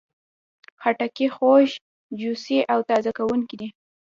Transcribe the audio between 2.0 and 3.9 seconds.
جوسي او تازه کوونکی دی.